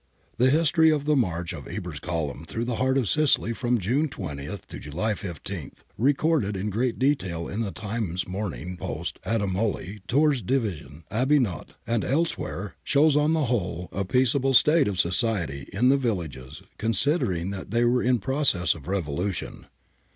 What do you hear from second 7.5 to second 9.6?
the Times, Morning Post (correspondents /^j